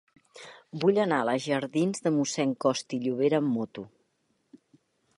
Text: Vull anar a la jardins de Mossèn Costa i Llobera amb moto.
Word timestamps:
Vull 0.83 0.99
anar 1.03 1.19
a 1.25 1.27
la 1.29 1.35
jardins 1.43 2.03
de 2.07 2.13
Mossèn 2.17 2.57
Costa 2.67 2.99
i 2.99 3.03
Llobera 3.07 3.41
amb 3.45 3.57
moto. 3.59 3.89